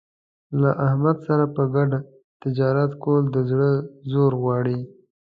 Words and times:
له 0.61 0.69
احمد 0.87 1.17
سره 1.27 1.45
په 1.55 1.63
ګډه 1.75 1.99
تجارت 2.43 2.91
کول 3.03 3.23
د 3.31 3.37
زړه 3.49 3.69
زور 4.11 4.31
غواړي. 4.41 4.79